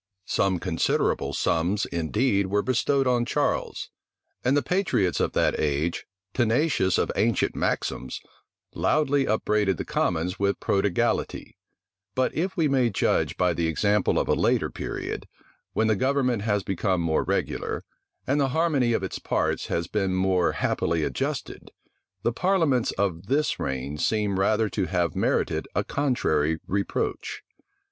Some 0.25 0.57
considerable 0.57 1.31
sums, 1.31 1.85
indeed, 1.85 2.47
were 2.47 2.63
bestowed 2.63 3.05
on 3.05 3.23
Charles; 3.23 3.91
and 4.43 4.57
the 4.57 4.63
patriots 4.63 5.19
of 5.19 5.33
that 5.33 5.59
age, 5.59 6.07
tenacious 6.33 6.97
of 6.97 7.11
ancient 7.15 7.55
maxims, 7.55 8.19
loudly 8.73 9.27
upbraided 9.27 9.77
the 9.77 9.85
commons 9.85 10.39
with 10.39 10.59
prodigality; 10.59 11.55
but 12.15 12.33
if 12.33 12.57
we 12.57 12.67
may 12.67 12.89
judge 12.89 13.37
by 13.37 13.53
the 13.53 13.67
example 13.67 14.17
of 14.17 14.27
a 14.27 14.33
later 14.33 14.71
period, 14.71 15.27
when 15.73 15.85
the 15.85 15.95
government 15.95 16.41
has 16.41 16.63
become 16.63 16.99
more 16.99 17.23
regular, 17.23 17.83
and 18.25 18.41
the 18.41 18.49
harmony 18.57 18.93
of 18.93 19.03
its 19.03 19.19
parts 19.19 19.67
has 19.67 19.85
been 19.85 20.15
more 20.15 20.53
happily 20.53 21.03
adjusted, 21.03 21.69
the 22.23 22.33
parliaments 22.33 22.89
of 22.93 23.27
this 23.27 23.59
reign 23.59 23.99
seem 23.99 24.39
rather 24.39 24.67
to 24.67 24.85
have 24.85 25.15
merited 25.15 25.67
a 25.75 25.83
contrary 25.83 26.57
reproach. 26.65 27.43